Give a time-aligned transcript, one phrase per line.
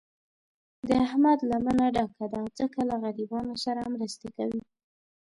[0.87, 4.61] د احمد لمنه ډکه ده، ځکه له غریبانو سره مرستې کوي.